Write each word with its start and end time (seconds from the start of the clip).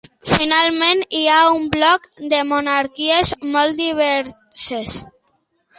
Finalment, 0.27 1.03
hi 1.19 1.21
ha 1.33 1.35
un 1.59 1.67
bloc 1.75 2.09
de 2.33 2.41
monarquies 2.55 3.37
molt 3.53 3.83
diverses. 3.87 4.99